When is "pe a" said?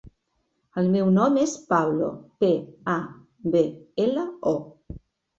2.43-2.95